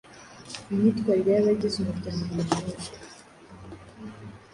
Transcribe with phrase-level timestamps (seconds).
[0.71, 2.91] imyitwarrire y’abagize umuryango uyu n’uyu